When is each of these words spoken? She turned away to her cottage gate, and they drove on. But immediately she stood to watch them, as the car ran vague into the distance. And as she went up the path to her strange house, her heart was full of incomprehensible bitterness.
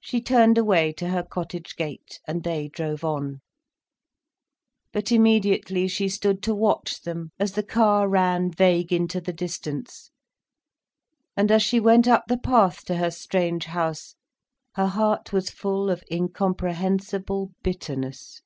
She 0.00 0.22
turned 0.22 0.56
away 0.56 0.94
to 0.94 1.10
her 1.10 1.22
cottage 1.22 1.76
gate, 1.76 2.20
and 2.26 2.42
they 2.42 2.68
drove 2.68 3.04
on. 3.04 3.42
But 4.94 5.12
immediately 5.12 5.88
she 5.88 6.08
stood 6.08 6.42
to 6.44 6.54
watch 6.54 7.02
them, 7.02 7.32
as 7.38 7.52
the 7.52 7.62
car 7.62 8.08
ran 8.08 8.50
vague 8.50 8.94
into 8.94 9.20
the 9.20 9.34
distance. 9.34 10.10
And 11.36 11.50
as 11.50 11.62
she 11.62 11.80
went 11.80 12.08
up 12.08 12.24
the 12.28 12.38
path 12.38 12.86
to 12.86 12.96
her 12.96 13.10
strange 13.10 13.66
house, 13.66 14.14
her 14.76 14.86
heart 14.86 15.34
was 15.34 15.50
full 15.50 15.90
of 15.90 16.02
incomprehensible 16.10 17.52
bitterness. 17.62 18.40